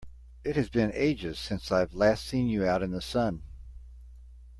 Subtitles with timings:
[0.43, 3.43] It has been ages since I've last seen you out in the sun!